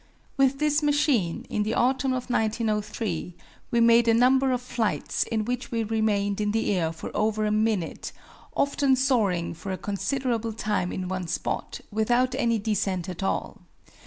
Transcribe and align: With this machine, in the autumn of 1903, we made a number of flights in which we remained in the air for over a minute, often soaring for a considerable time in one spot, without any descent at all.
With 0.35 0.57
this 0.57 0.81
machine, 0.81 1.45
in 1.47 1.61
the 1.61 1.75
autumn 1.75 2.11
of 2.11 2.27
1903, 2.27 3.35
we 3.69 3.79
made 3.79 4.07
a 4.07 4.15
number 4.15 4.51
of 4.51 4.59
flights 4.59 5.21
in 5.25 5.45
which 5.45 5.69
we 5.69 5.83
remained 5.83 6.41
in 6.41 6.53
the 6.53 6.73
air 6.73 6.91
for 6.91 7.11
over 7.13 7.45
a 7.45 7.51
minute, 7.51 8.11
often 8.57 8.95
soaring 8.95 9.53
for 9.53 9.71
a 9.71 9.77
considerable 9.77 10.53
time 10.53 10.91
in 10.91 11.07
one 11.07 11.27
spot, 11.27 11.81
without 11.91 12.33
any 12.33 12.57
descent 12.57 13.09
at 13.09 13.21
all. 13.21 13.61